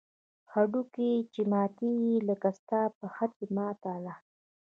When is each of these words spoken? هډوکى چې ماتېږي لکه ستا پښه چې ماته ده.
هډوکى 0.53 1.11
چې 1.33 1.41
ماتېږي 1.51 2.15
لکه 2.29 2.49
ستا 2.59 2.81
پښه 2.97 3.25
چې 3.35 3.45
ماته 3.55 3.93
ده. 4.03 4.13